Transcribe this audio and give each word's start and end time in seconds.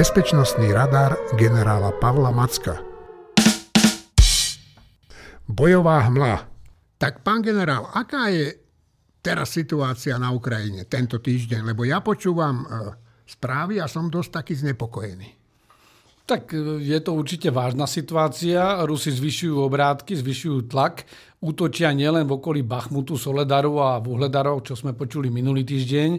Bezpečnostný 0.00 0.72
radar 0.72 1.12
generála 1.36 1.92
Pavla 2.00 2.32
Macka. 2.32 2.80
Bojová 5.44 6.08
hmla. 6.08 6.48
Tak 6.96 7.20
pán 7.20 7.44
generál, 7.44 7.84
aká 7.92 8.32
je 8.32 8.58
teraz 9.20 9.52
situácia 9.52 10.16
na 10.16 10.32
Ukrajine 10.32 10.88
tento 10.88 11.20
týždeň? 11.20 11.62
Lebo 11.62 11.84
ja 11.84 12.00
počúvam 12.00 12.64
e, 12.64 12.66
správy 13.28 13.76
a 13.76 13.88
som 13.88 14.08
dosť 14.08 14.40
taký 14.40 14.60
znepokojený. 14.60 15.39
Tak 16.30 16.54
e, 16.54 16.78
je 16.78 16.98
to 17.02 17.18
určite 17.18 17.50
vážna 17.50 17.90
situácia. 17.90 18.86
Rusi 18.86 19.10
zvyšujú 19.10 19.58
obrátky, 19.66 20.14
zvyšujú 20.14 20.70
tlak 20.70 21.02
útočia 21.40 21.88
nielen 21.96 22.28
v 22.28 22.36
okolí 22.36 22.60
Bachmutu, 22.60 23.16
Soledaru 23.16 23.80
a 23.80 23.96
Vuhledarov, 23.96 24.60
čo 24.60 24.76
sme 24.76 24.92
počuli 24.92 25.32
minulý 25.32 25.64
týždeň, 25.64 26.10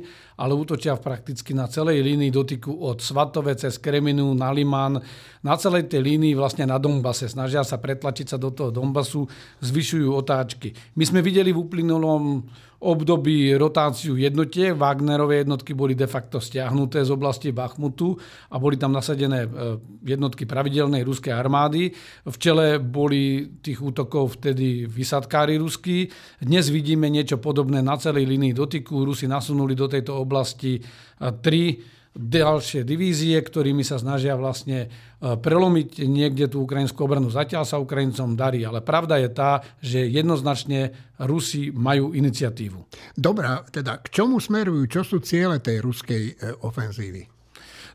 ale 0.41 0.57
útočia 0.57 0.97
prakticky 0.97 1.53
na 1.53 1.69
celej 1.69 2.01
línii 2.01 2.33
dotyku 2.33 2.73
od 2.73 3.05
Svatove 3.05 3.53
cez 3.53 3.77
Kreminu 3.77 4.33
na 4.33 4.49
Liman, 4.49 4.97
na 5.45 5.53
celej 5.61 5.93
tej 5.93 6.01
línii 6.01 6.33
vlastne 6.33 6.65
na 6.65 6.81
Donbase. 6.81 7.29
Snažia 7.29 7.61
sa 7.61 7.77
pretlačiť 7.77 8.33
sa 8.33 8.37
do 8.41 8.49
toho 8.49 8.73
Donbasu, 8.73 9.29
zvyšujú 9.61 10.09
otáčky. 10.09 10.73
My 10.97 11.05
sme 11.05 11.21
videli 11.21 11.53
v 11.53 11.61
uplynulom 11.69 12.41
období 12.81 13.53
rotáciu 13.53 14.17
jednotiek. 14.17 14.73
Wagnerové 14.73 15.35
jednotky 15.45 15.73
boli 15.73 15.93
de 15.93 16.09
facto 16.09 16.41
stiahnuté 16.41 17.05
z 17.05 17.13
oblasti 17.13 17.53
Bachmutu 17.53 18.17
a 18.49 18.57
boli 18.57 18.77
tam 18.77 18.91
nasadené 18.91 19.45
e, 19.45 19.49
jednotky 20.01 20.49
pravidelnej 20.49 21.05
ruskej 21.05 21.33
armády. 21.33 21.93
V 22.25 22.35
čele 22.41 22.81
boli 22.81 23.53
tých 23.61 23.77
útokov 23.77 24.41
vtedy 24.41 24.89
vysadkári 24.89 25.61
ruskí. 25.61 26.09
Dnes 26.41 26.73
vidíme 26.73 27.05
niečo 27.05 27.37
podobné 27.37 27.85
na 27.85 28.01
celej 28.01 28.25
linii 28.25 28.57
dotyku. 28.57 29.05
Rusi 29.05 29.29
nasunuli 29.29 29.77
do 29.77 29.85
tejto 29.85 30.17
oblasti 30.17 30.81
e, 30.81 30.81
tri 31.37 31.77
ďalšie 32.11 32.83
divízie, 32.83 33.39
ktorými 33.39 33.87
sa 33.87 33.95
snažia 33.95 34.35
vlastne 34.35 34.87
e, 34.87 34.87
prelomiť 35.19 36.03
niekde 36.03 36.51
tú 36.51 36.67
ukrajinskú 36.67 37.07
obranu. 37.07 37.31
Zatiaľ 37.31 37.63
sa 37.63 37.79
Ukrajincom 37.79 38.35
darí, 38.35 38.67
ale 38.67 38.83
pravda 38.83 39.15
je 39.15 39.29
tá, 39.31 39.63
že 39.79 40.03
jednoznačne 40.11 40.91
Rusi 41.23 41.71
majú 41.71 42.11
iniciatívu. 42.11 42.79
Dobrá, 43.15 43.63
teda 43.63 44.03
k 44.03 44.11
čomu 44.11 44.43
smerujú? 44.43 44.91
Čo 44.91 45.01
sú 45.07 45.17
ciele 45.23 45.63
tej 45.63 45.79
ruskej 45.79 46.23
e, 46.27 46.33
ofenzívy? 46.67 47.41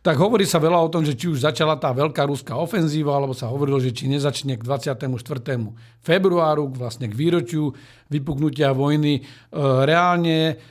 tak 0.06 0.22
hovorí 0.22 0.46
sa 0.46 0.62
veľa 0.62 0.86
o 0.86 0.92
tom, 0.92 1.02
že 1.02 1.18
či 1.18 1.26
už 1.26 1.42
začala 1.42 1.74
tá 1.82 1.90
veľká 1.90 2.30
ruská 2.30 2.54
ofenzíva, 2.54 3.10
alebo 3.10 3.34
sa 3.34 3.50
hovorilo, 3.50 3.82
že 3.82 3.90
či 3.90 4.06
nezačne 4.06 4.54
k 4.54 4.62
24. 4.62 5.02
februáru, 5.98 6.70
vlastne 6.70 7.10
k 7.10 7.18
výročiu 7.18 7.74
vypuknutia 8.06 8.70
vojny. 8.70 9.18
E, 9.18 9.22
reálne 9.82 10.62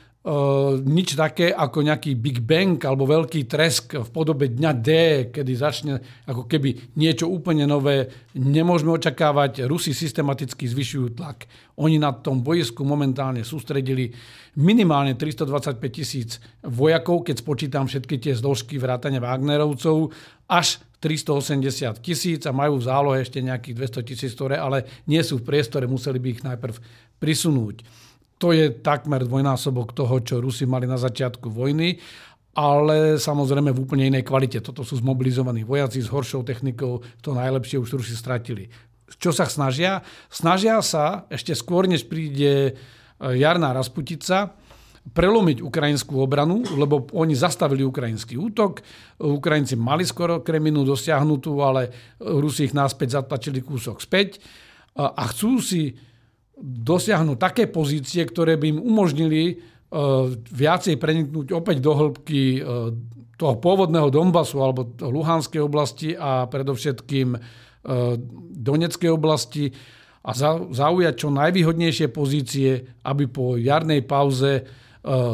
nič 0.81 1.13
také 1.13 1.53
ako 1.53 1.85
nejaký 1.85 2.17
Big 2.17 2.41
Bang 2.41 2.81
alebo 2.81 3.05
veľký 3.05 3.45
tresk 3.45 3.93
v 3.93 4.09
podobe 4.09 4.49
dňa 4.49 4.71
D, 4.73 4.89
kedy 5.29 5.53
začne 5.53 6.01
ako 6.25 6.49
keby 6.49 6.97
niečo 6.97 7.29
úplne 7.29 7.69
nové, 7.69 8.09
nemôžeme 8.33 8.89
očakávať. 8.89 9.69
Rusi 9.69 9.93
systematicky 9.93 10.65
zvyšujú 10.65 11.13
tlak. 11.13 11.45
Oni 11.77 12.01
na 12.01 12.09
tom 12.09 12.41
bojisku 12.41 12.81
momentálne 12.81 13.45
sústredili 13.45 14.09
minimálne 14.57 15.13
325 15.13 15.77
tisíc 15.93 16.41
vojakov, 16.65 17.21
keď 17.29 17.35
spočítam 17.45 17.85
všetky 17.85 18.17
tie 18.17 18.33
zložky 18.33 18.81
vrátane 18.81 19.21
Wagnerovcov, 19.21 20.09
až 20.49 20.81
380 21.05 22.01
tisíc 22.01 22.41
a 22.49 22.55
majú 22.55 22.81
v 22.81 22.87
zálohe 22.89 23.21
ešte 23.21 23.45
nejakých 23.45 24.01
200 24.01 24.09
tisíc, 24.09 24.31
ktoré 24.33 24.57
ale 24.57 25.05
nie 25.05 25.21
sú 25.21 25.37
v 25.37 25.53
priestore, 25.53 25.85
museli 25.85 26.17
by 26.17 26.27
ich 26.33 26.41
najprv 26.41 26.75
prisunúť. 27.21 28.04
To 28.39 28.51
je 28.51 28.67
takmer 28.83 29.23
dvojnásobok 29.23 29.95
toho, 29.95 30.19
čo 30.19 30.43
Rusi 30.43 30.67
mali 30.67 30.83
na 30.83 30.99
začiatku 30.99 31.47
vojny, 31.47 31.95
ale 32.55 33.19
samozrejme 33.19 33.71
v 33.71 33.81
úplne 33.83 34.07
inej 34.07 34.27
kvalite. 34.27 34.63
Toto 34.63 34.83
sú 34.83 34.99
zmobilizovaní 34.99 35.67
vojaci 35.67 35.99
s 36.03 36.11
horšou 36.11 36.43
technikou, 36.43 37.03
to 37.19 37.35
najlepšie 37.35 37.79
už 37.79 37.99
Rusi 37.99 38.15
stratili. 38.15 38.71
Čo 39.19 39.31
sa 39.31 39.47
snažia? 39.47 40.03
Snažia 40.27 40.79
sa 40.83 41.27
ešte 41.31 41.55
skôr, 41.55 41.87
než 41.87 42.07
príde 42.07 42.51
e, 42.51 42.71
jarná 43.39 43.71
Rasputica, 43.71 44.55
prelomiť 45.05 45.61
ukrajinskú 45.61 46.17
obranu, 46.17 46.65
lebo 46.73 47.05
oni 47.13 47.37
zastavili 47.37 47.85
ukrajinský 47.85 48.41
útok. 48.41 48.81
Ukrajinci 49.21 49.77
mali 49.77 50.01
skoro 50.01 50.41
Kreminu 50.41 50.81
dosiahnutú, 50.81 51.61
ale 51.61 51.93
Rusi 52.17 52.65
ich 52.65 52.73
náspäť 52.73 53.21
zatlačili 53.21 53.61
kúsok 53.61 54.01
späť 54.01 54.41
a 54.97 55.29
chcú 55.29 55.61
si 55.61 55.93
dosiahnuť 56.61 57.37
také 57.37 57.63
pozície, 57.67 58.23
ktoré 58.23 58.55
by 58.55 58.75
im 58.75 58.79
umožnili 58.79 59.43
e, 59.47 59.53
viacej 60.39 60.95
preniknúť 60.95 61.51
opäť 61.51 61.77
do 61.83 61.91
hĺbky 61.91 62.41
e, 62.57 62.59
toho 63.35 63.55
pôvodného 63.59 64.07
Donbasu 64.07 64.63
alebo 64.63 64.87
Luhanskej 65.03 65.59
oblasti 65.59 66.15
a 66.15 66.47
predovšetkým 66.47 67.35
e, 67.35 67.39
Doneckej 68.55 69.11
oblasti 69.11 69.75
a 70.25 70.31
zaujať 70.73 71.13
čo 71.21 71.29
najvýhodnejšie 71.29 72.09
pozície, 72.09 72.81
aby 73.05 73.29
po 73.29 73.61
jarnej 73.61 74.01
pauze 74.01 74.65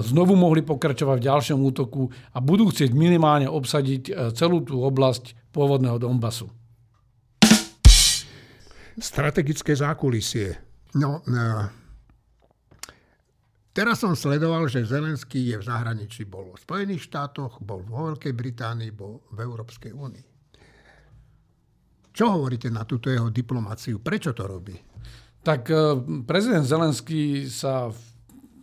znovu 0.04 0.36
mohli 0.36 0.68
pokračovať 0.68 1.16
v 1.16 1.28
ďalšom 1.32 1.60
útoku 1.64 2.12
a 2.36 2.44
budú 2.44 2.68
chcieť 2.68 2.92
minimálne 2.92 3.48
obsadiť 3.48 4.36
celú 4.36 4.68
tú 4.68 4.84
oblasť 4.84 5.32
pôvodného 5.56 5.96
Donbasu. 5.96 6.52
Strategické 9.00 9.72
zákulisie 9.72 10.60
No, 10.92 11.24
no, 11.24 11.72
teraz 13.72 14.04
som 14.04 14.12
sledoval, 14.12 14.68
že 14.68 14.84
Zelenský 14.84 15.56
je 15.56 15.58
v 15.60 15.64
zahraničí, 15.64 16.28
bol 16.28 16.52
v 16.52 16.60
Spojených 16.60 17.08
štátoch, 17.08 17.64
bol 17.64 17.80
vo 17.88 18.12
Veľkej 18.12 18.34
Británii, 18.36 18.92
bol 18.92 19.24
v 19.32 19.40
Európskej 19.40 19.96
únii. 19.96 20.26
Čo 22.12 22.36
hovoríte 22.36 22.68
na 22.68 22.84
túto 22.84 23.08
jeho 23.08 23.32
diplomáciu? 23.32 24.04
Prečo 24.04 24.36
to 24.36 24.44
robí? 24.44 24.76
Tak 25.42 25.62
e, 25.72 25.76
prezident 26.28 26.68
Zelenský 26.68 27.48
sa 27.48 27.88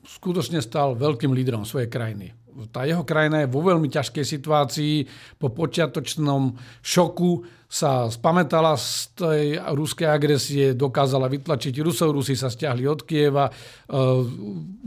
skutočne 0.05 0.61
stal 0.61 0.93
veľkým 0.93 1.33
lídrom 1.33 1.65
svojej 1.65 1.89
krajiny 1.89 2.37
tá 2.67 2.83
jeho 2.83 3.07
krajina 3.07 3.47
je 3.47 3.53
vo 3.53 3.63
veľmi 3.63 3.87
ťažkej 3.87 4.25
situácii. 4.27 4.95
Po 5.39 5.55
počiatočnom 5.55 6.59
šoku 6.83 7.47
sa 7.69 8.09
spamätala 8.09 8.81
z 8.81 9.13
tej 9.13 9.45
ruskej 9.61 10.09
agresie, 10.09 10.73
dokázala 10.73 11.29
vytlačiť 11.29 11.85
Rusov, 11.85 12.17
Rusi 12.17 12.33
sa 12.33 12.49
stiahli 12.49 12.89
od 12.89 13.05
Kieva, 13.05 13.45
e, 13.45 13.53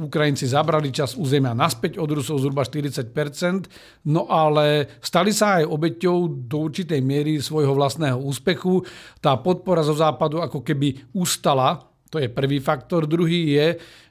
Ukrajinci 0.01 0.49
zabrali 0.49 0.89
čas 0.89 1.13
územia 1.13 1.53
naspäť 1.53 2.01
od 2.01 2.09
Rusov 2.09 2.41
zhruba 2.41 2.65
40%, 2.65 4.09
no 4.09 4.25
ale 4.25 4.97
stali 4.97 5.29
sa 5.29 5.61
aj 5.61 5.69
obeťou 5.69 6.49
do 6.49 6.57
určitej 6.65 7.05
miery 7.05 7.37
svojho 7.37 7.77
vlastného 7.77 8.17
úspechu. 8.17 8.81
Tá 9.21 9.37
podpora 9.37 9.85
zo 9.85 9.93
západu 9.93 10.41
ako 10.41 10.65
keby 10.65 11.13
ustala, 11.13 11.85
to 12.09 12.17
je 12.17 12.33
prvý 12.33 12.57
faktor. 12.59 13.05
Druhý 13.05 13.55
je, 13.61 13.67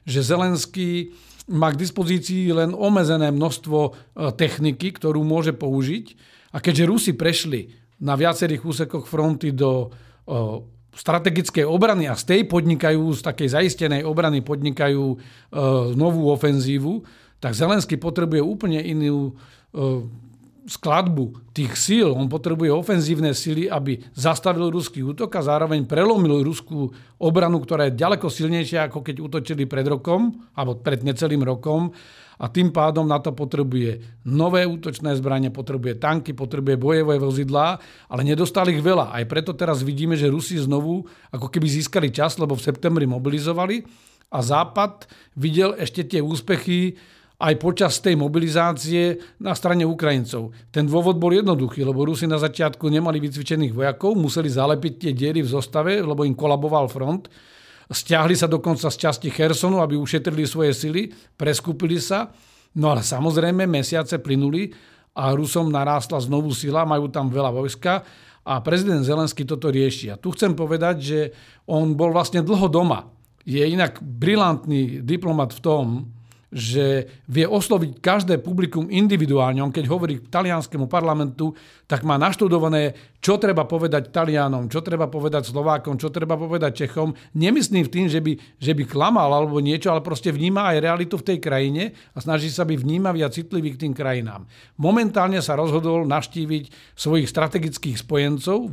že 0.07 0.25
Zelenský 0.25 1.11
má 1.51 1.69
k 1.75 1.81
dispozícii 1.83 2.55
len 2.55 2.71
omezené 2.71 3.29
množstvo 3.29 3.79
e, 3.83 3.91
techniky, 4.33 4.95
ktorú 4.95 5.21
môže 5.21 5.51
použiť. 5.51 6.05
A 6.55 6.63
keďže 6.63 6.89
Rusi 6.89 7.11
prešli 7.13 7.75
na 8.01 8.15
viacerých 8.15 8.63
úsekoch 8.63 9.05
fronty 9.05 9.51
do 9.51 9.87
e, 9.87 9.87
strategickej 10.91 11.67
obrany 11.67 12.07
a 12.07 12.15
z 12.15 12.23
tej 12.27 12.41
podnikajú, 12.47 13.03
z 13.15 13.21
takej 13.23 13.49
zaistenej 13.51 14.01
obrany 14.07 14.39
podnikajú 14.41 15.05
e, 15.13 15.17
novú 15.93 16.31
ofenzívu, 16.31 17.03
tak 17.43 17.57
Zelenský 17.57 17.99
potrebuje 17.99 18.41
úplne 18.41 18.79
inú 18.79 19.33
skladbu 20.69 21.53
tých 21.57 21.73
síl. 21.73 22.09
On 22.13 22.29
potrebuje 22.29 22.69
ofenzívne 22.69 23.33
síly, 23.33 23.65
aby 23.65 24.01
zastavil 24.13 24.69
ruský 24.69 25.01
útok 25.01 25.33
a 25.37 25.45
zároveň 25.45 25.89
prelomil 25.89 26.45
ruskú 26.45 26.93
obranu, 27.17 27.61
ktorá 27.61 27.89
je 27.89 27.97
ďaleko 27.97 28.29
silnejšia, 28.29 28.89
ako 28.89 29.01
keď 29.01 29.15
útočili 29.21 29.65
pred 29.65 29.85
rokom, 29.89 30.45
alebo 30.53 30.77
pred 30.77 31.01
necelým 31.01 31.41
rokom. 31.41 31.93
A 32.41 32.49
tým 32.49 32.73
pádom 32.73 33.05
na 33.05 33.21
to 33.21 33.37
potrebuje 33.37 34.01
nové 34.25 34.65
útočné 34.65 35.13
zbranie, 35.13 35.53
potrebuje 35.53 36.01
tanky, 36.01 36.33
potrebuje 36.33 36.73
bojové 36.73 37.21
vozidlá, 37.21 37.77
ale 38.09 38.21
nedostali 38.25 38.73
ich 38.73 38.81
veľa. 38.81 39.13
Aj 39.13 39.21
preto 39.29 39.53
teraz 39.53 39.85
vidíme, 39.85 40.17
že 40.17 40.33
Rusi 40.33 40.57
znovu 40.57 41.05
ako 41.29 41.53
keby 41.53 41.69
získali 41.69 42.09
čas, 42.09 42.41
lebo 42.41 42.57
v 42.57 42.65
septembri 42.65 43.05
mobilizovali 43.05 43.85
a 44.33 44.39
Západ 44.41 45.05
videl 45.37 45.77
ešte 45.77 46.01
tie 46.01 46.21
úspechy 46.23 46.97
aj 47.41 47.57
počas 47.57 47.97
tej 47.97 48.13
mobilizácie 48.13 49.17
na 49.41 49.57
strane 49.57 49.81
Ukrajincov. 49.81 50.53
Ten 50.69 50.85
dôvod 50.85 51.17
bol 51.17 51.33
jednoduchý, 51.33 51.81
lebo 51.81 52.05
Rusi 52.05 52.29
na 52.29 52.37
začiatku 52.37 52.85
nemali 52.85 53.17
vycvičených 53.17 53.73
vojakov, 53.73 54.13
museli 54.13 54.45
zalepiť 54.45 54.93
tie 55.01 55.11
diery 55.17 55.41
v 55.41 55.49
zostave, 55.49 55.97
lebo 56.05 56.21
im 56.21 56.37
kolaboval 56.37 56.85
front. 56.85 57.25
Stiahli 57.89 58.37
sa 58.37 58.45
dokonca 58.45 58.87
z 58.93 58.95
časti 58.95 59.33
Chersonu, 59.33 59.81
aby 59.81 59.97
ušetrili 59.97 60.45
svoje 60.45 60.77
sily, 60.77 61.09
preskúpili 61.33 61.97
sa. 61.97 62.29
No 62.77 62.93
ale 62.93 63.01
samozrejme 63.01 63.65
mesiace 63.65 64.21
plynuli 64.21 64.71
a 65.17 65.33
Rusom 65.33 65.73
narástla 65.73 66.21
znovu 66.21 66.53
sila, 66.55 66.87
majú 66.87 67.09
tam 67.09 67.27
veľa 67.27 67.51
vojska 67.51 68.05
a 68.45 68.53
prezident 68.61 69.03
Zelensky 69.03 69.43
toto 69.43 69.67
rieši. 69.73 70.13
A 70.13 70.15
tu 70.15 70.31
chcem 70.31 70.53
povedať, 70.53 70.95
že 71.01 71.19
on 71.67 71.97
bol 71.97 72.13
vlastne 72.13 72.45
dlho 72.45 72.69
doma. 72.71 73.11
Je 73.43 73.65
inak 73.65 73.97
brilantný 73.99 75.01
diplomat 75.01 75.51
v 75.57 75.61
tom, 75.65 75.85
že 76.51 77.07
vie 77.31 77.47
osloviť 77.47 78.03
každé 78.03 78.43
publikum 78.43 78.91
individuálne. 78.91 79.63
On 79.63 79.71
keď 79.71 79.87
hovorí 79.87 80.19
k 80.19 80.27
talianskému 80.27 80.91
parlamentu, 80.91 81.55
tak 81.87 82.03
má 82.03 82.19
naštudované, 82.19 82.91
čo 83.19 83.39
treba 83.39 83.67
povedať 83.67 84.15
Talianom, 84.15 84.71
čo 84.71 84.79
treba 84.79 85.11
povedať 85.11 85.47
Slovákom, 85.47 85.99
čo 85.99 86.11
treba 86.11 86.35
povedať 86.35 86.87
Čechom. 86.87 87.11
Nemyslím 87.35 87.83
v 87.87 87.93
tým, 87.93 88.05
že 88.07 88.23
by, 88.23 88.33
že 88.59 88.71
by 88.71 88.83
klamal 88.87 89.31
alebo 89.31 89.59
niečo, 89.59 89.91
ale 89.91 89.99
proste 90.03 90.31
vníma 90.31 90.71
aj 90.75 90.83
realitu 90.83 91.15
v 91.19 91.27
tej 91.31 91.37
krajine 91.43 91.91
a 92.15 92.17
snaží 92.23 92.47
sa 92.47 92.63
byť 92.63 92.79
vnímavý 92.79 93.23
a 93.23 93.29
citlivý 93.29 93.75
k 93.75 93.87
tým 93.87 93.93
krajinám. 93.95 94.47
Momentálne 94.79 95.43
sa 95.43 95.59
rozhodol 95.59 96.07
naštíviť 96.07 96.95
svojich 96.95 97.27
strategických 97.27 97.99
spojencov, 97.99 98.57
e, 98.65 98.69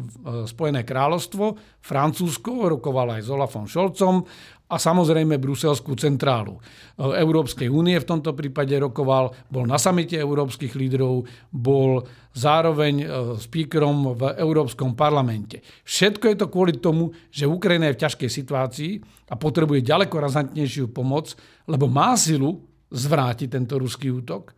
Spojené 0.46 0.86
kráľovstvo, 0.86 1.58
Francúzsko, 1.82 2.70
rokoval 2.78 3.18
aj 3.18 3.22
s 3.26 3.30
Olafom 3.30 3.66
Šolcom 3.66 4.24
a 4.68 4.76
samozrejme 4.76 5.40
Bruselskú 5.40 5.96
centrálu. 5.96 6.60
E, 6.60 6.60
Európskej 7.00 7.72
únie 7.72 7.96
v 7.96 8.08
tomto 8.08 8.36
prípade 8.36 8.76
rokoval, 8.76 9.32
bol 9.48 9.64
na 9.64 9.80
samite 9.80 10.20
európskych 10.20 10.76
lídrov, 10.76 11.24
bol 11.48 12.04
zároveň 12.36 12.94
e, 13.00 13.06
speakerom 13.40 14.12
v 14.12 14.22
Európskom 14.36 14.92
parlamente. 14.92 15.64
Všetko 15.88 16.24
je 16.28 16.36
to 16.36 16.46
kvôli 16.52 16.76
tomu, 16.76 17.16
že 17.32 17.48
Ukrajina 17.48 17.88
je 17.90 17.96
v 17.96 18.02
ťažkej 18.04 18.30
situácii 18.30 18.92
a 19.32 19.34
potrebuje 19.40 19.88
ďaleko 19.88 20.16
razantnejšiu 20.20 20.92
pomoc, 20.92 21.32
lebo 21.64 21.88
má 21.88 22.12
silu 22.20 22.60
zvrátiť 22.92 23.48
tento 23.48 23.80
ruský 23.80 24.12
útok, 24.12 24.52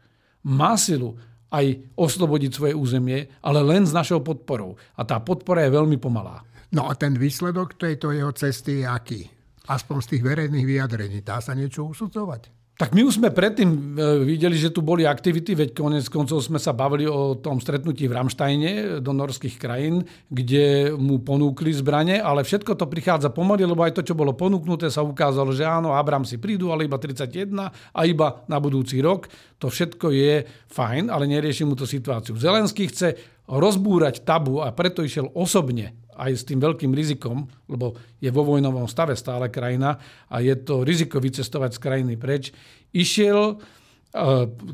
má 0.50 0.74
silu 0.74 1.14
aj 1.50 1.82
oslobodiť 1.98 2.50
svoje 2.54 2.74
územie, 2.78 3.26
ale 3.42 3.62
len 3.62 3.82
s 3.82 3.90
našou 3.90 4.22
podporou. 4.22 4.78
A 4.94 5.02
tá 5.02 5.18
podpora 5.18 5.66
je 5.66 5.74
veľmi 5.74 5.98
pomalá. 5.98 6.46
No 6.70 6.86
a 6.86 6.94
ten 6.94 7.18
výsledok 7.18 7.74
tejto 7.74 8.14
jeho 8.14 8.30
cesty 8.30 8.82
je 8.82 8.86
aký? 8.86 9.39
Aspoň 9.70 9.96
z 10.02 10.08
tých 10.16 10.22
verejných 10.26 10.66
vyjadrení. 10.66 11.22
Dá 11.22 11.38
sa 11.38 11.54
niečo 11.54 11.86
usudzovať? 11.86 12.60
Tak 12.80 12.96
my 12.96 13.04
už 13.04 13.20
sme 13.20 13.28
predtým 13.28 13.68
e, 13.68 13.78
videli, 14.24 14.56
že 14.56 14.72
tu 14.72 14.80
boli 14.80 15.04
aktivity, 15.04 15.52
veď 15.52 15.76
konec 15.76 16.08
koncov 16.08 16.40
sme 16.40 16.56
sa 16.56 16.72
bavili 16.72 17.04
o 17.04 17.36
tom 17.36 17.60
stretnutí 17.60 18.08
v 18.08 18.16
Ramštajne 18.16 19.04
do 19.04 19.12
norských 19.12 19.60
krajín, 19.60 20.08
kde 20.32 20.96
mu 20.96 21.20
ponúkli 21.20 21.76
zbranie, 21.76 22.16
ale 22.16 22.40
všetko 22.40 22.72
to 22.80 22.88
prichádza 22.88 23.36
pomaly, 23.36 23.68
lebo 23.68 23.84
aj 23.84 24.00
to, 24.00 24.08
čo 24.08 24.16
bolo 24.16 24.32
ponúknuté, 24.32 24.88
sa 24.88 25.04
ukázalo, 25.04 25.52
že 25.52 25.68
áno, 25.68 25.92
Abram 25.92 26.24
si 26.24 26.40
prídu, 26.40 26.72
ale 26.72 26.88
iba 26.88 26.96
31 26.96 27.68
a 27.68 28.00
iba 28.08 28.48
na 28.48 28.56
budúci 28.56 28.96
rok. 29.04 29.28
To 29.60 29.68
všetko 29.68 30.08
je 30.16 30.48
fajn, 30.72 31.12
ale 31.12 31.28
nerieši 31.28 31.68
mu 31.68 31.76
to 31.76 31.84
situáciu. 31.84 32.40
Zelenský 32.40 32.88
chce 32.88 33.12
rozbúrať 33.44 34.24
tabu 34.24 34.64
a 34.64 34.72
preto 34.72 35.04
išiel 35.04 35.28
osobne 35.36 35.99
aj 36.20 36.32
s 36.36 36.44
tým 36.44 36.60
veľkým 36.60 36.92
rizikom, 36.92 37.48
lebo 37.64 37.96
je 38.20 38.28
vo 38.28 38.44
vojnovom 38.44 38.84
stave 38.84 39.16
stále 39.16 39.48
krajina 39.48 39.96
a 40.28 40.44
je 40.44 40.52
to 40.60 40.84
riziko 40.84 41.16
vycestovať 41.16 41.80
z 41.80 41.82
krajiny 41.82 42.14
preč, 42.20 42.52
išiel 42.92 43.56
e, 43.56 43.56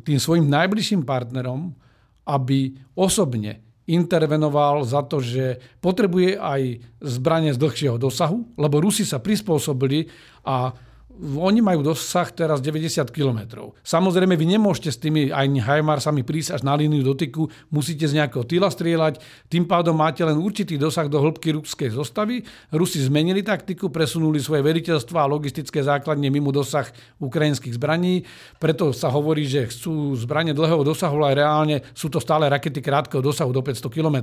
tým 0.03 0.19
svojim 0.19 0.51
najbližším 0.51 1.07
partnerom, 1.07 1.71
aby 2.27 2.75
osobne 2.99 3.63
intervenoval 3.87 4.83
za 4.83 5.07
to, 5.07 5.23
že 5.23 5.63
potrebuje 5.79 6.35
aj 6.35 6.83
zbranie 6.99 7.55
z 7.55 7.63
dlhšieho 7.63 7.97
dosahu, 8.03 8.59
lebo 8.59 8.83
Rusi 8.83 9.07
sa 9.07 9.23
prispôsobili 9.23 10.11
a 10.43 10.75
oni 11.21 11.65
majú 11.65 11.81
dosah 11.81 12.29
teraz 12.29 12.61
90 12.61 13.09
km. 13.09 13.73
Samozrejme, 13.81 14.37
vy 14.37 14.47
nemôžete 14.57 14.91
s 14.93 14.99
tými 15.01 15.33
aj 15.33 15.49
Hajmarsami 15.49 16.21
prísť 16.21 16.61
až 16.61 16.63
na 16.63 16.77
líniu 16.77 17.01
dotyku, 17.01 17.49
musíte 17.73 18.05
z 18.05 18.21
nejakého 18.21 18.45
tyla 18.45 18.69
strieľať, 18.69 19.19
tým 19.49 19.65
pádom 19.65 19.97
máte 19.97 20.21
len 20.21 20.37
určitý 20.37 20.77
dosah 20.77 21.09
do 21.09 21.17
hĺbky 21.17 21.57
ruskej 21.57 21.97
zostavy. 21.97 22.45
Rusi 22.69 23.01
zmenili 23.01 23.41
taktiku, 23.41 23.89
presunuli 23.89 24.39
svoje 24.39 24.61
veriteľstva 24.61 25.25
a 25.25 25.31
logistické 25.31 25.81
základne 25.81 26.29
mimo 26.29 26.53
dosah 26.53 26.89
ukrajinských 27.17 27.81
zbraní, 27.81 28.29
preto 28.61 28.93
sa 28.93 29.09
hovorí, 29.09 29.49
že 29.49 29.73
chcú 29.73 30.13
zbranie 30.21 30.53
dlhého 30.53 30.85
dosahu, 30.85 31.17
ale 31.25 31.41
reálne 31.41 31.77
sú 31.97 32.13
to 32.13 32.21
stále 32.21 32.45
rakety 32.47 32.85
krátkeho 32.85 33.25
dosahu 33.25 33.51
do 33.51 33.65
500 33.65 33.89
km. 33.89 34.19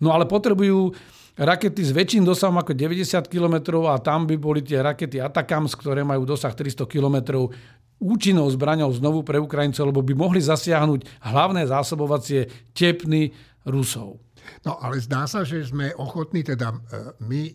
No 0.00 0.16
ale 0.16 0.24
potrebujú 0.24 0.96
rakety 1.34 1.82
s 1.82 1.90
väčším 1.90 2.22
dosahom 2.22 2.58
ako 2.62 2.72
90 2.74 3.26
km 3.26 3.86
a 3.90 3.98
tam 3.98 4.26
by 4.26 4.36
boli 4.38 4.62
tie 4.62 4.78
rakety 4.78 5.18
Atakams, 5.18 5.74
ktoré 5.74 6.06
majú 6.06 6.22
dosah 6.26 6.54
300 6.54 6.86
km 6.86 7.50
účinnou 7.98 8.46
zbraňou 8.50 8.90
znovu 8.94 9.22
pre 9.22 9.38
Ukrajincov, 9.38 9.90
lebo 9.90 10.02
by 10.02 10.14
mohli 10.14 10.42
zasiahnuť 10.42 11.24
hlavné 11.24 11.66
zásobovacie 11.66 12.70
tepny 12.74 13.30
Rusov. 13.64 14.20
No 14.66 14.76
ale 14.76 15.00
zdá 15.00 15.24
sa, 15.24 15.40
že 15.40 15.64
sme 15.64 15.88
ochotní, 15.96 16.44
teda 16.44 16.68
e, 16.68 16.78
my, 17.24 17.42
e, 17.48 17.54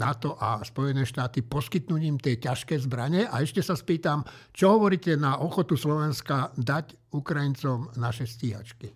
NATO 0.00 0.38
a 0.40 0.62
Spojené 0.64 1.04
štáty, 1.04 1.44
poskytnúť 1.44 2.02
im 2.06 2.16
tie 2.16 2.40
ťažké 2.40 2.78
zbranie. 2.80 3.28
A 3.28 3.44
ešte 3.44 3.60
sa 3.60 3.76
spýtam, 3.76 4.24
čo 4.54 4.80
hovoríte 4.80 5.18
na 5.18 5.36
ochotu 5.42 5.76
Slovenska 5.76 6.54
dať 6.56 7.12
Ukrajincom 7.12 7.92
naše 8.00 8.24
stíhačky? 8.24 8.88
E, 8.88 8.94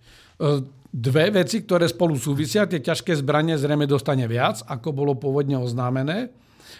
dve 0.94 1.34
veci, 1.34 1.66
ktoré 1.66 1.90
spolu 1.90 2.14
súvisia. 2.14 2.70
Tie 2.70 2.78
ťažké 2.78 3.18
zbranie 3.18 3.58
zrejme 3.58 3.90
dostane 3.90 4.30
viac, 4.30 4.62
ako 4.70 4.94
bolo 4.94 5.18
pôvodne 5.18 5.58
oznámené. 5.58 6.30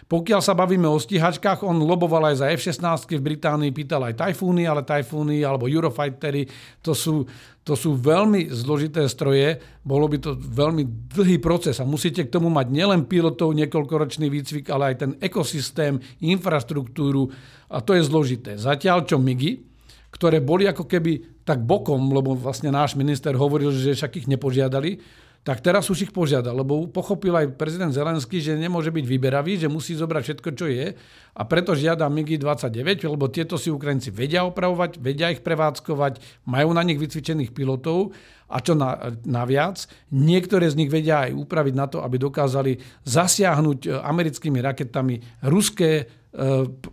Pokiaľ 0.04 0.40
sa 0.44 0.52
bavíme 0.52 0.84
o 0.84 1.00
stíhačkách, 1.00 1.64
on 1.64 1.80
loboval 1.80 2.28
aj 2.28 2.44
za 2.44 2.46
F-16 2.52 3.08
v 3.08 3.24
Británii, 3.24 3.72
pýtal 3.72 4.04
aj 4.04 4.20
tajfúny, 4.20 4.68
ale 4.68 4.84
tajfúny 4.84 5.40
alebo 5.40 5.64
Eurofightery, 5.70 6.44
to 6.84 6.92
sú, 6.92 7.24
to 7.64 7.72
sú 7.72 7.96
veľmi 7.96 8.52
zložité 8.52 9.08
stroje, 9.08 9.56
bolo 9.80 10.04
by 10.10 10.18
to 10.20 10.36
veľmi 10.36 11.08
dlhý 11.08 11.40
proces 11.40 11.80
a 11.80 11.88
musíte 11.88 12.26
k 12.26 12.32
tomu 12.32 12.52
mať 12.52 12.68
nielen 12.68 13.08
pilotov, 13.08 13.56
niekoľkoročný 13.56 14.28
výcvik, 14.28 14.68
ale 14.68 14.92
aj 14.92 14.96
ten 14.98 15.12
ekosystém, 15.24 15.96
infraštruktúru 16.20 17.32
a 17.72 17.80
to 17.80 17.96
je 17.96 18.04
zložité. 18.04 18.60
Zatiaľ 18.60 19.08
čo 19.08 19.16
MIGI, 19.16 19.73
ktoré 20.14 20.38
boli 20.38 20.70
ako 20.70 20.86
keby 20.86 21.42
tak 21.42 21.66
bokom, 21.66 22.14
lebo 22.14 22.38
vlastne 22.38 22.70
náš 22.70 22.94
minister 22.94 23.34
hovoril, 23.34 23.74
že 23.74 23.98
však 23.98 24.22
ich 24.22 24.30
nepožiadali, 24.30 25.02
tak 25.44 25.60
teraz 25.60 25.92
už 25.92 26.08
ich 26.08 26.12
požiadal, 26.14 26.56
lebo 26.56 26.88
pochopil 26.88 27.36
aj 27.36 27.60
prezident 27.60 27.92
Zelenský, 27.92 28.40
že 28.40 28.56
nemôže 28.56 28.88
byť 28.88 29.04
vyberavý, 29.04 29.60
že 29.60 29.68
musí 29.68 29.92
zobrať 29.92 30.22
všetko, 30.24 30.48
čo 30.56 30.66
je 30.72 30.96
a 31.36 31.42
preto 31.44 31.76
žiada 31.76 32.08
MiG-29, 32.08 33.04
lebo 33.04 33.28
tieto 33.28 33.60
si 33.60 33.68
Ukrajinci 33.68 34.08
vedia 34.08 34.48
opravovať, 34.48 34.96
vedia 35.04 35.28
ich 35.28 35.44
prevádzkovať, 35.44 36.48
majú 36.48 36.72
na 36.72 36.80
nich 36.80 36.96
vycvičených 36.96 37.52
pilotov 37.52 38.16
a 38.48 38.56
čo 38.64 38.72
na, 38.72 39.12
naviac, 39.28 39.84
niektoré 40.08 40.64
z 40.72 40.80
nich 40.80 40.88
vedia 40.88 41.28
aj 41.28 41.36
upraviť 41.36 41.74
na 41.76 41.92
to, 41.92 42.00
aby 42.00 42.16
dokázali 42.16 43.04
zasiahnuť 43.04 43.78
e, 43.84 43.88
americkými 44.00 44.64
raketami 44.64 45.44
ruské 45.44 45.90
e, 46.00 46.04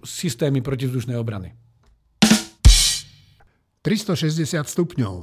systémy 0.03 0.59
protivzdušnej 0.59 1.15
obrany. 1.15 1.60
360 3.81 4.65
stupňov. 4.65 5.15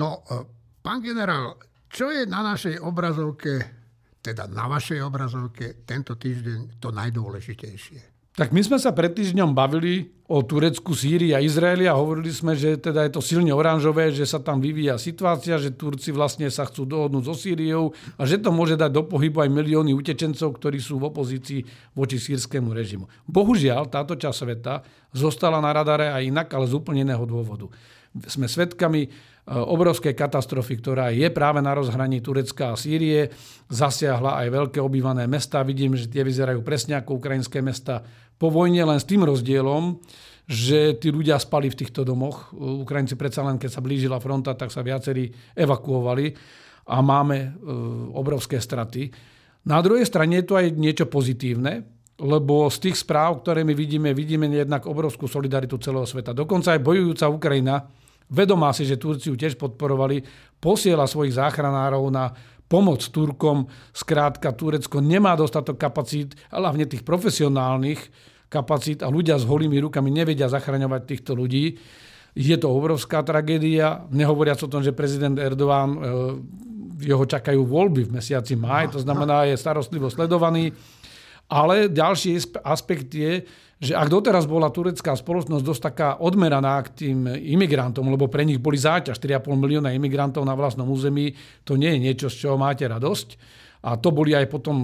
No, 0.00 0.08
e, 0.24 0.36
pán 0.80 1.04
generál, 1.04 1.60
čo 1.92 2.08
je 2.08 2.24
na 2.24 2.40
našej 2.40 2.80
obrazovke, 2.80 3.60
teda 4.24 4.48
na 4.48 4.66
vašej 4.66 5.04
obrazovke 5.04 5.84
tento 5.84 6.16
týždeň 6.16 6.80
to 6.80 6.88
najdôležitejšie? 6.90 8.13
Tak 8.34 8.50
my 8.50 8.66
sme 8.66 8.82
sa 8.82 8.90
pred 8.90 9.14
týždňom 9.14 9.54
bavili 9.54 10.10
o 10.26 10.42
Turecku, 10.42 10.90
Sýrii 10.90 11.30
a 11.30 11.38
Izraeli 11.38 11.86
a 11.86 11.94
hovorili 11.94 12.34
sme, 12.34 12.58
že 12.58 12.74
teda 12.82 13.06
je 13.06 13.14
to 13.14 13.22
silne 13.22 13.54
oranžové, 13.54 14.10
že 14.10 14.26
sa 14.26 14.42
tam 14.42 14.58
vyvíja 14.58 14.98
situácia, 14.98 15.54
že 15.54 15.70
Turci 15.70 16.10
vlastne 16.10 16.50
sa 16.50 16.66
chcú 16.66 16.82
dohodnúť 16.82 17.30
so 17.30 17.38
Sýriou 17.38 17.94
a 18.18 18.26
že 18.26 18.42
to 18.42 18.50
môže 18.50 18.74
dať 18.74 18.90
do 18.90 19.06
pohybu 19.06 19.38
aj 19.38 19.54
milióny 19.54 19.94
utečencov, 19.94 20.50
ktorí 20.58 20.82
sú 20.82 20.98
v 20.98 21.14
opozícii 21.14 21.62
voči 21.94 22.18
sírskému 22.18 22.74
režimu. 22.74 23.06
Bohužiaľ, 23.30 23.86
táto 23.86 24.18
časť 24.18 24.34
sveta 24.34 24.82
zostala 25.14 25.62
na 25.62 25.70
radare 25.70 26.10
aj 26.10 26.26
inak, 26.26 26.48
ale 26.58 26.66
z 26.66 26.74
úplne 26.74 27.06
iného 27.06 27.22
dôvodu. 27.22 27.70
Sme 28.26 28.50
svedkami 28.50 29.14
Eh, 29.44 29.52
obrovskej 29.52 30.16
katastrofy, 30.16 30.80
ktorá 30.80 31.12
je 31.12 31.28
práve 31.28 31.60
na 31.60 31.76
rozhraní 31.76 32.24
Turecka 32.24 32.72
a 32.72 32.80
Sýrie. 32.80 33.28
Zasiahla 33.68 34.40
aj 34.40 34.48
veľké 34.48 34.80
obývané 34.80 35.28
mesta. 35.28 35.60
Vidím, 35.60 35.92
že 36.00 36.08
tie 36.08 36.24
vyzerajú 36.24 36.64
presne 36.64 36.96
ako 36.96 37.20
ukrajinské 37.20 37.60
mesta 37.60 38.08
po 38.38 38.48
vojne, 38.50 38.82
len 38.84 38.98
s 38.98 39.08
tým 39.08 39.22
rozdielom, 39.22 39.98
že 40.44 41.00
tí 41.00 41.08
ľudia 41.08 41.40
spali 41.40 41.72
v 41.72 41.78
týchto 41.80 42.04
domoch. 42.04 42.52
Ukrajinci 42.52 43.16
predsa 43.16 43.40
len, 43.46 43.56
keď 43.56 43.70
sa 43.72 43.84
blížila 43.84 44.20
fronta, 44.20 44.52
tak 44.52 44.68
sa 44.68 44.84
viacerí 44.84 45.32
evakuovali 45.56 46.36
a 46.92 47.00
máme 47.00 47.38
eh, 47.40 47.50
obrovské 48.12 48.60
straty. 48.60 49.08
Na 49.64 49.80
druhej 49.80 50.04
strane 50.04 50.44
je 50.44 50.48
tu 50.48 50.54
aj 50.60 50.76
niečo 50.76 51.08
pozitívne, 51.08 51.88
lebo 52.20 52.68
z 52.68 52.78
tých 52.90 53.00
správ, 53.00 53.40
ktoré 53.40 53.64
my 53.64 53.72
vidíme, 53.72 54.12
vidíme 54.12 54.46
jednak 54.52 54.84
obrovskú 54.84 55.24
solidaritu 55.24 55.80
celého 55.80 56.04
sveta. 56.04 56.36
Dokonca 56.36 56.76
aj 56.76 56.84
bojujúca 56.84 57.26
Ukrajina 57.32 57.88
vedomá 58.30 58.72
si, 58.72 58.88
že 58.88 59.00
Turciu 59.00 59.36
tiež 59.36 59.56
podporovali, 59.60 60.24
posiela 60.60 61.04
svojich 61.04 61.36
záchranárov 61.36 62.08
na 62.08 62.32
pomoc 62.74 63.06
Turkom. 63.06 63.70
Skrátka, 63.94 64.50
Turecko 64.50 64.98
nemá 64.98 65.38
dostatok 65.38 65.78
kapacít, 65.78 66.34
hlavne 66.50 66.90
tých 66.90 67.06
profesionálnych 67.06 68.10
kapacít 68.50 69.06
a 69.06 69.08
ľudia 69.14 69.38
s 69.38 69.46
holými 69.46 69.78
rukami 69.78 70.10
nevedia 70.10 70.50
zachraňovať 70.50 71.02
týchto 71.06 71.38
ľudí. 71.38 71.78
Je 72.34 72.56
to 72.58 72.66
obrovská 72.66 73.22
tragédia, 73.22 74.10
nehovoriac 74.10 74.58
o 74.58 74.66
tom, 74.66 74.82
že 74.82 74.90
prezident 74.90 75.38
Erdoğan, 75.38 75.90
e, 75.94 75.98
jeho 77.06 77.22
čakajú 77.22 77.62
voľby 77.62 78.10
v 78.10 78.14
mesiaci 78.18 78.58
maj, 78.58 78.90
to 78.90 78.98
znamená, 78.98 79.46
je 79.46 79.54
starostlivo 79.54 80.10
sledovaný. 80.10 80.74
Ale 81.48 81.92
ďalší 81.92 82.40
aspekt 82.64 83.12
je, 83.12 83.44
že 83.84 83.92
ak 83.92 84.08
doteraz 84.08 84.48
bola 84.48 84.72
turecká 84.72 85.12
spoločnosť 85.12 85.64
dosť 85.64 85.82
taká 85.82 86.08
odmeraná 86.16 86.80
k 86.88 86.88
tým 87.04 87.28
imigrantom, 87.28 88.08
lebo 88.08 88.32
pre 88.32 88.48
nich 88.48 88.56
boli 88.56 88.80
záťaž 88.80 89.20
4,5 89.20 89.52
milióna 89.52 89.92
imigrantov 89.92 90.46
na 90.48 90.56
vlastnom 90.56 90.88
území, 90.88 91.36
to 91.68 91.76
nie 91.76 91.92
je 91.92 91.98
niečo, 92.00 92.26
z 92.32 92.48
čoho 92.48 92.56
máte 92.56 92.88
radosť. 92.88 93.60
A 93.84 94.00
to 94.00 94.16
boli 94.16 94.32
aj 94.32 94.48
potom 94.48 94.76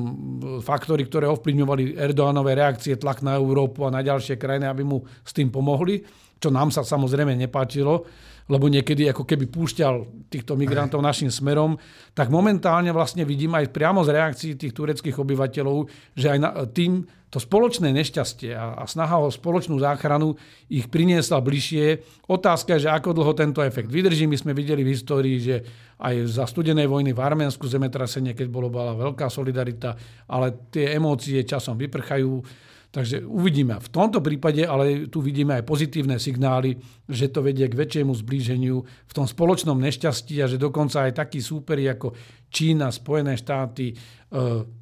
faktory, 0.61 1.09
ktoré 1.09 1.25
ovplyvňovali 1.33 1.97
Erdoánové 1.97 2.53
reakcie, 2.53 3.01
tlak 3.01 3.25
na 3.25 3.41
Európu 3.41 3.89
a 3.89 3.95
na 3.95 4.05
ďalšie 4.05 4.37
krajiny, 4.37 4.69
aby 4.69 4.85
mu 4.85 5.01
s 5.25 5.33
tým 5.33 5.49
pomohli, 5.49 6.05
čo 6.41 6.49
nám 6.49 6.73
sa 6.73 6.81
samozrejme 6.83 7.37
nepáčilo 7.37 8.09
lebo 8.51 8.67
niekedy 8.67 9.07
ako 9.07 9.23
keby 9.23 9.47
púšťal 9.47 10.27
týchto 10.27 10.59
migrantov 10.59 10.99
našim 10.99 11.31
smerom, 11.31 11.79
tak 12.19 12.35
momentálne 12.35 12.91
vlastne 12.91 13.23
vidím 13.23 13.55
aj 13.55 13.71
priamo 13.71 14.03
z 14.03 14.11
reakcií 14.11 14.53
tých 14.59 14.75
tureckých 14.75 15.23
obyvateľov, 15.23 15.87
že 16.19 16.35
aj 16.35 16.39
na, 16.43 16.51
tým 16.67 17.07
to 17.31 17.39
spoločné 17.39 17.95
nešťastie 17.95 18.51
a, 18.59 18.75
a 18.75 18.85
snaha 18.91 19.23
o 19.23 19.31
spoločnú 19.31 19.79
záchranu 19.79 20.35
ich 20.67 20.91
priniesla 20.91 21.39
bližšie. 21.39 22.03
Otázka 22.27 22.75
je, 22.75 22.91
že 22.91 22.91
ako 22.91 23.15
dlho 23.15 23.39
tento 23.39 23.63
efekt 23.63 23.87
vydrží. 23.87 24.27
My 24.27 24.35
sme 24.35 24.51
videli 24.51 24.83
v 24.83 24.91
histórii, 24.99 25.39
že 25.39 25.63
aj 26.03 26.27
za 26.27 26.51
studenej 26.51 26.91
vojny 26.91 27.15
v 27.15 27.23
Arménsku 27.23 27.71
zemetrasenie, 27.71 28.35
keď 28.35 28.51
bolo 28.51 28.67
bola 28.67 28.99
veľká 28.99 29.31
solidarita, 29.31 29.95
ale 30.27 30.75
tie 30.75 30.99
emócie 30.99 31.47
časom 31.47 31.79
vyprchajú 31.79 32.43
Takže 32.91 33.23
uvidíme. 33.23 33.79
V 33.79 33.87
tomto 33.87 34.19
prípade 34.19 34.67
ale 34.67 35.07
tu 35.07 35.23
vidíme 35.23 35.55
aj 35.55 35.63
pozitívne 35.63 36.19
signály, 36.19 36.75
že 37.07 37.31
to 37.31 37.39
vedie 37.39 37.71
k 37.71 37.79
väčšiemu 37.79 38.11
zblíženiu 38.11 38.83
v 38.83 39.13
tom 39.15 39.31
spoločnom 39.31 39.79
nešťastí 39.79 40.43
a 40.43 40.51
že 40.51 40.59
dokonca 40.59 41.07
aj 41.07 41.23
takí 41.23 41.39
súperi 41.39 41.87
ako 41.87 42.11
Čína, 42.51 42.91
Spojené 42.91 43.39
štáty, 43.39 43.95
e, 43.95 43.97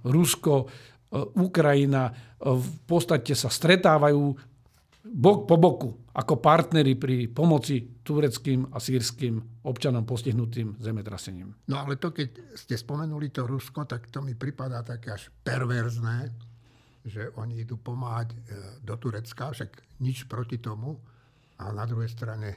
Rusko, 0.08 0.54
e, 0.56 0.66
Ukrajina 1.36 2.08
e, 2.08 2.12
v 2.48 2.68
podstate 2.88 3.36
sa 3.36 3.52
stretávajú 3.52 4.48
bok 5.08 5.44
po 5.44 5.56
boku 5.60 5.90
ako 6.16 6.40
partnery 6.40 6.96
pri 6.96 7.28
pomoci 7.28 8.00
tureckým 8.00 8.72
a 8.72 8.80
sírským 8.80 9.64
občanom 9.68 10.02
postihnutým 10.02 10.80
zemetrasením. 10.80 11.54
No 11.68 11.84
ale 11.84 12.00
to, 12.00 12.10
keď 12.10 12.56
ste 12.56 12.74
spomenuli 12.74 13.30
to 13.30 13.44
Rusko, 13.44 13.84
tak 13.84 14.08
to 14.08 14.24
mi 14.24 14.32
pripadá 14.32 14.82
také 14.82 15.14
až 15.14 15.30
perverzné, 15.44 16.48
že 17.08 17.32
oni 17.36 17.64
idú 17.64 17.80
pomáhať 17.80 18.32
e, 18.32 18.36
do 18.84 18.94
Turecka, 18.96 19.50
však 19.50 20.00
nič 20.04 20.28
proti 20.28 20.60
tomu. 20.62 20.96
A 21.58 21.74
na 21.74 21.88
druhej 21.88 22.08
strane 22.12 22.54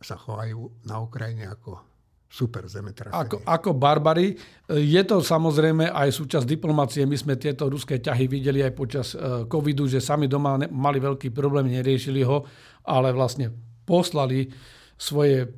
sa 0.00 0.16
chovajú 0.16 0.86
na 0.86 1.02
Ukrajine 1.02 1.50
ako 1.50 1.90
super 2.30 2.62
zemetrasenie. 2.70 3.26
Ako, 3.26 3.36
ako 3.42 3.70
barbary. 3.74 4.32
E, 4.32 4.34
je 4.78 5.02
to 5.02 5.18
samozrejme 5.18 5.90
aj 5.90 6.14
súčasť 6.14 6.46
diplomácie. 6.46 7.02
My 7.02 7.18
sme 7.18 7.34
tieto 7.34 7.66
ruské 7.66 7.98
ťahy 7.98 8.30
videli 8.30 8.62
aj 8.62 8.72
počas 8.78 9.18
e, 9.18 9.44
covidu, 9.50 9.90
že 9.90 9.98
sami 9.98 10.30
doma 10.30 10.54
mali 10.70 11.02
veľký 11.02 11.34
problém, 11.34 11.66
neriešili 11.74 12.22
ho, 12.22 12.46
ale 12.86 13.10
vlastne 13.10 13.50
poslali 13.82 14.46
svoje 15.00 15.48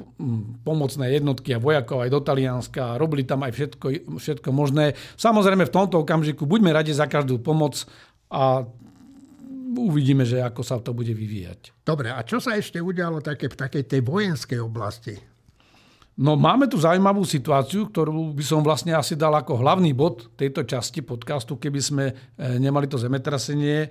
pomocné 0.63 1.19
jednotky 1.19 1.51
a 1.51 1.59
vojakov 1.59 2.07
aj 2.07 2.15
do 2.15 2.21
Talianska 2.23 2.95
robili 2.95 3.27
tam 3.27 3.43
aj 3.43 3.51
všetko, 3.51 3.87
všetko 4.15 4.49
možné. 4.55 4.95
Samozrejme 5.19 5.67
v 5.67 5.75
tomto 5.75 6.07
okamžiku 6.07 6.47
buďme 6.47 6.71
radi 6.71 6.95
za 6.95 7.11
každú 7.11 7.43
pomoc 7.43 7.83
a 8.33 8.65
uvidíme, 9.77 10.25
že 10.25 10.41
ako 10.41 10.65
sa 10.65 10.81
to 10.81 10.97
bude 10.97 11.13
vyvíjať. 11.13 11.85
Dobre, 11.85 12.09
a 12.09 12.21
čo 12.25 12.41
sa 12.41 12.57
ešte 12.57 12.81
udialo 12.81 13.21
také 13.21 13.53
v 13.53 13.57
takej 13.61 13.85
tej 13.85 14.01
vojenskej 14.01 14.61
oblasti? 14.61 15.15
No 16.13 16.37
máme 16.37 16.69
tu 16.69 16.77
zaujímavú 16.77 17.25
situáciu, 17.25 17.89
ktorú 17.89 18.37
by 18.37 18.45
som 18.45 18.61
vlastne 18.61 18.93
asi 18.93 19.17
dal 19.17 19.33
ako 19.33 19.65
hlavný 19.65 19.97
bod 19.97 20.37
tejto 20.37 20.69
časti 20.69 21.01
podcastu, 21.01 21.57
keby 21.57 21.81
sme 21.81 22.05
e, 22.13 22.15
nemali 22.61 22.85
to 22.85 23.01
zemetrasenie. 23.01 23.89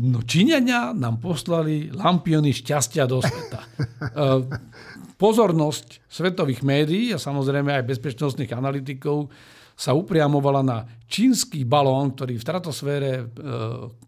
No 0.00 0.24
Číňania 0.24 0.96
nám 0.96 1.20
poslali 1.20 1.92
lampiony 1.92 2.56
šťastia 2.56 3.04
do 3.04 3.20
sveta. 3.20 3.60
E, 3.60 3.68
pozornosť 5.20 6.08
svetových 6.10 6.64
médií 6.66 7.12
a 7.12 7.20
samozrejme 7.20 7.70
aj 7.70 7.86
bezpečnostných 7.86 8.50
analytikov 8.56 9.28
sa 9.82 9.98
upriamovala 9.98 10.62
na 10.62 10.86
čínsky 11.10 11.66
balón, 11.66 12.14
ktorý 12.14 12.38
v 12.38 12.46
stratosfére 12.46 13.10
e, 13.18 13.24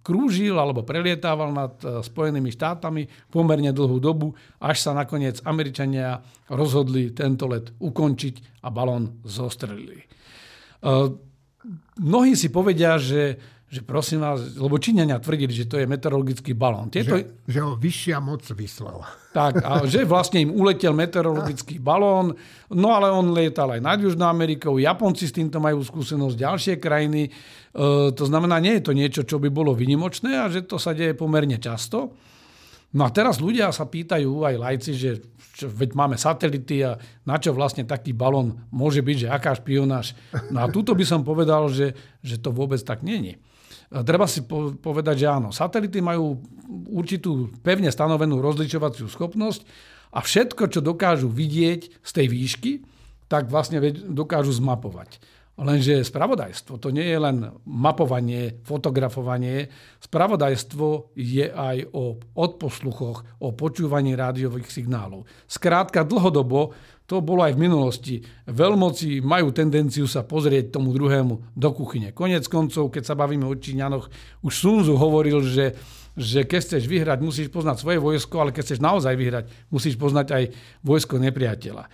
krúžil 0.06 0.54
alebo 0.54 0.86
prelietával 0.86 1.50
nad 1.50 1.74
e, 1.82 1.98
Spojenými 1.98 2.54
štátami 2.54 3.10
pomerne 3.26 3.74
dlhú 3.74 3.98
dobu, 3.98 4.38
až 4.62 4.86
sa 4.86 4.94
nakoniec 4.94 5.42
Američania 5.42 6.22
rozhodli 6.46 7.10
tento 7.10 7.50
let 7.50 7.74
ukončiť 7.82 8.62
a 8.62 8.70
balón 8.70 9.18
zostrelili. 9.26 9.98
E, 9.98 10.06
mnohí 11.98 12.38
si 12.38 12.54
povedia, 12.54 12.94
že 12.94 13.34
že 13.72 13.82
prosím 13.82 14.22
vás, 14.22 14.54
lebo 14.54 14.78
Číňania 14.78 15.18
tvrdili, 15.18 15.50
že 15.50 15.66
to 15.66 15.82
je 15.82 15.90
meteorologický 15.90 16.54
balón. 16.54 16.94
Tieto... 16.94 17.18
Že, 17.18 17.50
že 17.50 17.58
ho 17.58 17.74
vyššia 17.74 18.22
moc 18.22 18.46
vyslala. 18.46 19.06
Tak, 19.34 19.66
a 19.66 19.82
že 19.82 20.06
vlastne 20.06 20.46
im 20.46 20.54
uletel 20.54 20.94
meteorologický 20.94 21.82
balón, 21.82 22.38
no 22.70 22.88
ale 22.94 23.10
on 23.10 23.34
lietal 23.34 23.74
aj 23.74 23.82
nad 23.82 23.98
Južnou 23.98 24.30
Amerikou, 24.30 24.78
Japonci 24.78 25.26
s 25.26 25.34
týmto 25.34 25.58
majú 25.58 25.82
skúsenosť, 25.82 26.36
ďalšie 26.38 26.74
krajiny. 26.78 27.26
E, 27.26 27.30
to 28.14 28.24
znamená, 28.30 28.62
nie 28.62 28.78
je 28.78 28.84
to 28.86 28.92
niečo, 28.94 29.22
čo 29.26 29.42
by 29.42 29.50
bolo 29.50 29.74
vynimočné 29.74 30.38
a 30.38 30.46
že 30.46 30.62
to 30.62 30.78
sa 30.78 30.94
deje 30.94 31.18
pomerne 31.18 31.58
často. 31.58 32.14
No 32.94 33.02
a 33.02 33.10
teraz 33.10 33.42
ľudia 33.42 33.74
sa 33.74 33.90
pýtajú, 33.90 34.46
aj 34.46 34.54
lajci, 34.54 34.92
že 34.94 35.10
čo, 35.58 35.66
veď 35.66 35.98
máme 35.98 36.14
satelity 36.14 36.86
a 36.86 36.94
na 37.26 37.42
čo 37.42 37.50
vlastne 37.50 37.82
taký 37.82 38.14
balón 38.14 38.70
môže 38.70 39.02
byť, 39.02 39.16
že 39.26 39.28
aká 39.34 39.58
špionáž. 39.58 40.14
No 40.54 40.62
a 40.62 40.70
túto 40.70 40.94
by 40.94 41.02
som 41.02 41.26
povedal, 41.26 41.66
že, 41.74 41.90
že 42.22 42.38
to 42.38 42.54
vôbec 42.54 42.78
tak 42.78 43.02
není. 43.02 43.34
Treba 44.02 44.26
si 44.26 44.42
povedať, 44.82 45.22
že 45.22 45.26
áno, 45.30 45.54
satelity 45.54 46.02
majú 46.02 46.42
určitú 46.90 47.54
pevne 47.62 47.94
stanovenú 47.94 48.42
rozličovaciu 48.42 49.06
schopnosť 49.06 49.62
a 50.10 50.18
všetko, 50.18 50.66
čo 50.66 50.82
dokážu 50.82 51.30
vidieť 51.30 52.02
z 52.02 52.10
tej 52.10 52.26
výšky, 52.26 52.72
tak 53.30 53.46
vlastne 53.46 53.78
dokážu 53.94 54.50
zmapovať. 54.50 55.22
Lenže 55.54 56.02
spravodajstvo 56.02 56.82
to 56.82 56.90
nie 56.90 57.06
je 57.06 57.14
len 57.14 57.46
mapovanie, 57.62 58.58
fotografovanie. 58.66 59.70
Spravodajstvo 60.02 61.14
je 61.14 61.46
aj 61.46 61.94
o 61.94 62.18
odposluchoch, 62.34 63.22
o 63.38 63.54
počúvaní 63.54 64.18
rádiových 64.18 64.66
signálov. 64.66 65.30
Skrátka 65.46 66.02
dlhodobo 66.02 66.74
to 67.06 67.22
bolo 67.22 67.46
aj 67.46 67.54
v 67.54 67.62
minulosti. 67.70 68.16
Veľmoci 68.50 69.22
majú 69.22 69.54
tendenciu 69.54 70.10
sa 70.10 70.26
pozrieť 70.26 70.74
tomu 70.74 70.90
druhému 70.90 71.54
do 71.54 71.70
kuchyne. 71.70 72.10
Konec 72.10 72.50
koncov, 72.50 72.90
keď 72.90 73.02
sa 73.06 73.14
bavíme 73.14 73.46
o 73.46 73.54
Číňanoch, 73.54 74.10
už 74.42 74.54
Sun 74.58 74.82
Tzu 74.82 74.98
hovoril, 74.98 75.38
že, 75.46 75.78
že 76.18 76.42
keď 76.42 76.60
chceš 76.66 76.82
vyhrať, 76.90 77.22
musíš 77.22 77.46
poznať 77.54 77.78
svoje 77.78 78.02
vojsko, 78.02 78.34
ale 78.42 78.50
keď 78.50 78.62
chceš 78.66 78.80
naozaj 78.82 79.14
vyhrať, 79.14 79.44
musíš 79.70 79.94
poznať 79.94 80.26
aj 80.34 80.44
vojsko 80.82 81.22
nepriateľa. 81.22 81.86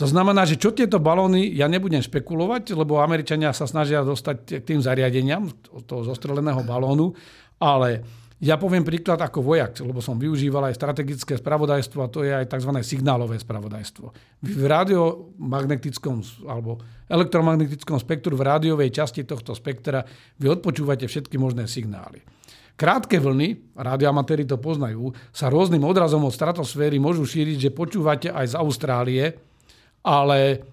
To 0.00 0.08
znamená, 0.08 0.48
že 0.48 0.56
čo 0.56 0.72
tieto 0.72 0.96
balóny, 0.96 1.52
ja 1.52 1.68
nebudem 1.68 2.00
špekulovať, 2.00 2.72
lebo 2.72 3.04
Američania 3.04 3.52
sa 3.52 3.68
snažia 3.68 4.00
dostať 4.00 4.64
k 4.64 4.64
tým 4.64 4.80
zariadeniam 4.80 5.52
toho 5.84 6.08
zostreleného 6.08 6.64
balónu, 6.64 7.12
ale 7.60 8.00
ja 8.40 8.56
poviem 8.56 8.80
príklad 8.80 9.20
ako 9.20 9.44
vojak, 9.44 9.84
lebo 9.84 10.00
som 10.00 10.16
využíval 10.16 10.72
aj 10.72 10.80
strategické 10.80 11.36
spravodajstvo 11.36 12.00
a 12.00 12.08
to 12.08 12.24
je 12.24 12.32
aj 12.32 12.48
tzv. 12.48 12.72
signálové 12.80 13.36
spravodajstvo. 13.36 14.06
V 14.40 14.64
radiomagnetickom 14.64 16.48
alebo 16.48 16.80
elektromagnetickom 17.04 18.00
spektru 18.00 18.40
v 18.40 18.48
rádiovej 18.48 18.96
časti 18.96 19.28
tohto 19.28 19.52
spektra 19.52 20.00
vy 20.40 20.48
odpočúvate 20.48 21.04
všetky 21.04 21.36
možné 21.36 21.68
signály. 21.68 22.24
Krátke 22.80 23.20
vlny, 23.20 23.76
radioamatéri 23.76 24.48
to 24.48 24.56
poznajú, 24.56 25.12
sa 25.36 25.52
rôznym 25.52 25.84
odrazom 25.84 26.24
od 26.24 26.32
stratosféry 26.32 26.96
môžu 26.96 27.28
šíriť, 27.28 27.68
že 27.68 27.76
počúvate 27.76 28.32
aj 28.32 28.46
z 28.48 28.54
Austrálie, 28.56 29.49
ale, 30.04 30.64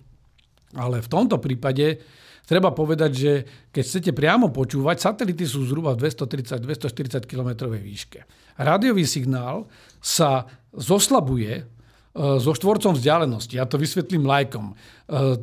ale 0.75 0.97
v 1.03 1.09
tomto 1.11 1.37
prípade 1.37 1.99
Treba 2.47 2.71
povedať, 2.71 3.11
že 3.11 3.31
keď 3.75 3.83
chcete 3.83 4.11
priamo 4.15 4.47
počúvať, 4.55 5.03
satelity 5.03 5.43
sú 5.43 5.67
zhruba 5.67 5.99
v 5.99 6.07
230-240 6.07 7.27
km 7.27 7.67
výške. 7.67 8.23
Rádiový 8.55 9.03
signál 9.03 9.67
sa 9.99 10.47
zoslabuje 10.71 11.53
e, 11.59 11.63
so 12.15 12.55
štvorcom 12.55 12.95
vzdialenosti. 12.95 13.59
Ja 13.59 13.67
to 13.67 13.75
vysvetlím 13.75 14.23
lajkom. 14.23 14.71
E, 14.71 14.75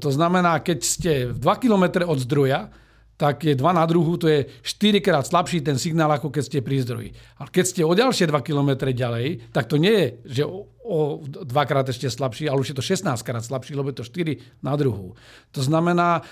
to 0.01 0.09
znamená, 0.09 0.65
keď 0.65 0.79
ste 0.81 1.13
2 1.29 1.45
km 1.61 2.09
od 2.09 2.25
zdroja, 2.25 2.73
tak 3.15 3.47
je 3.47 3.55
2 3.55 3.63
na 3.71 3.87
druhu, 3.87 4.19
to 4.19 4.27
je 4.27 4.47
4 4.63 4.99
krát 4.99 5.23
slabší 5.23 5.63
ten 5.63 5.79
signál, 5.79 6.11
ako 6.11 6.35
keď 6.35 6.43
ste 6.43 6.59
pri 6.67 6.83
zdroji. 6.83 7.11
Ale 7.39 7.49
keď 7.51 7.65
ste 7.65 7.83
o 7.87 7.95
ďalšie 7.95 8.27
2 8.27 8.43
km 8.43 8.71
ďalej, 8.91 9.55
tak 9.55 9.71
to 9.71 9.79
nie 9.79 9.95
je, 9.95 10.07
že 10.27 10.43
o, 10.43 10.67
o 10.83 10.99
dvakrát 11.25 11.87
ešte 11.87 12.11
slabší, 12.11 12.51
ale 12.51 12.59
už 12.59 12.75
je 12.75 12.79
to 12.79 12.83
16 12.83 13.07
krát 13.23 13.45
slabší, 13.47 13.79
lebo 13.79 13.95
je 13.95 14.03
to 14.03 14.07
4 14.07 14.67
na 14.67 14.75
druhu. 14.75 15.15
To 15.55 15.61
znamená, 15.63 16.21
e, 16.21 16.23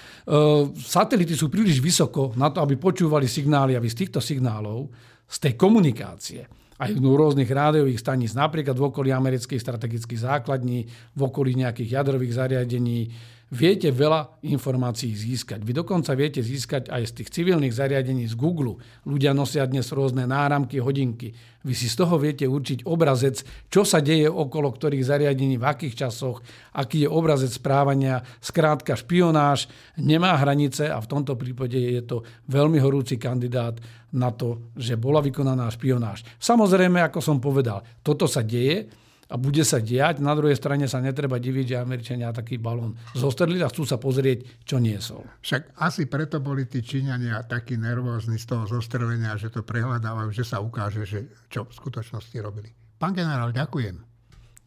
satelity 0.75 1.39
sú 1.39 1.47
príliš 1.47 1.79
vysoko 1.79 2.35
na 2.35 2.51
to, 2.51 2.59
aby 2.59 2.75
počúvali 2.75 3.31
signály 3.31 3.79
a 3.79 3.83
vy 3.83 3.87
z 3.87 3.99
týchto 4.07 4.19
signálov, 4.19 4.91
z 5.31 5.37
tej 5.39 5.55
komunikácie, 5.55 6.51
aj 6.83 6.99
v 6.99 7.05
rôznych 7.15 7.47
rádiových 7.47 8.03
staníc, 8.03 8.35
napríklad 8.35 8.75
v 8.75 8.91
okolí 8.91 9.15
amerických 9.15 9.63
strategických 9.63 10.19
základní, 10.19 10.91
v 11.15 11.21
okolí 11.23 11.55
nejakých 11.55 12.03
jadrových 12.03 12.35
zariadení, 12.35 13.07
viete 13.53 13.93
veľa 13.93 14.41
informácií 14.49 15.13
získať. 15.13 15.61
Vy 15.61 15.77
dokonca 15.77 16.17
viete 16.17 16.41
získať 16.41 16.89
aj 16.89 17.03
z 17.05 17.13
tých 17.21 17.29
civilných 17.37 17.77
zariadení 17.77 18.25
z 18.25 18.33
Google. 18.33 18.81
Ľudia 19.05 19.37
nosia 19.37 19.69
dnes 19.69 19.93
rôzne 19.93 20.25
náramky, 20.25 20.81
hodinky. 20.81 21.37
Vy 21.61 21.77
si 21.77 21.93
z 21.93 22.01
toho 22.01 22.17
viete 22.17 22.49
určiť 22.49 22.89
obrazec, 22.89 23.45
čo 23.69 23.85
sa 23.85 24.01
deje 24.01 24.25
okolo 24.25 24.73
ktorých 24.73 25.05
zariadení, 25.05 25.61
v 25.61 25.69
akých 25.69 26.09
časoch, 26.09 26.41
aký 26.73 27.05
je 27.05 27.13
obrazec 27.13 27.53
správania. 27.53 28.25
Skrátka, 28.41 28.97
špionáž 28.97 29.69
nemá 30.01 30.33
hranice 30.41 30.89
a 30.89 30.97
v 30.97 31.11
tomto 31.13 31.37
prípade 31.37 31.77
je 31.77 32.03
to 32.09 32.25
veľmi 32.49 32.81
horúci 32.81 33.21
kandidát 33.21 33.77
na 34.17 34.33
to, 34.33 34.73
že 34.81 34.97
bola 34.97 35.21
vykonaná 35.21 35.69
špionáž. 35.69 36.25
Samozrejme, 36.41 37.05
ako 37.05 37.21
som 37.21 37.37
povedal, 37.37 37.85
toto 38.01 38.25
sa 38.25 38.41
deje, 38.41 39.02
a 39.33 39.35
bude 39.41 39.65
sa 39.65 39.81
diať. 39.81 40.21
Na 40.21 40.37
druhej 40.37 40.61
strane 40.61 40.85
sa 40.85 41.01
netreba 41.01 41.41
diviť, 41.41 41.73
že 41.73 41.77
Američania 41.81 42.37
taký 42.37 42.61
balón 42.61 43.01
zostrli 43.17 43.57
a 43.65 43.73
chcú 43.73 43.89
sa 43.89 43.97
pozrieť, 43.97 44.69
čo 44.69 44.77
niesol. 44.77 45.25
Však 45.41 45.81
asi 45.81 46.05
preto 46.05 46.37
boli 46.45 46.69
tí 46.69 46.85
Číňania 46.85 47.41
takí 47.49 47.81
nervózni 47.81 48.37
z 48.37 48.45
toho 48.53 48.69
zostrelenia, 48.69 49.41
že 49.41 49.49
to 49.49 49.65
prehľadávajú, 49.65 50.29
že 50.37 50.45
sa 50.45 50.61
ukáže, 50.61 51.09
že 51.09 51.33
čo 51.49 51.65
v 51.65 51.73
skutočnosti 51.73 52.37
robili. 52.45 52.69
Pán 53.01 53.17
generál, 53.17 53.57
ďakujem. 53.57 53.97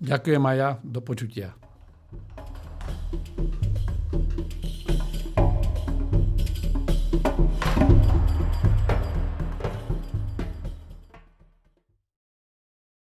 Ďakujem 0.02 0.44
aj 0.44 0.56
ja. 0.58 0.70
Do 0.82 1.00
počutia. 1.06 1.54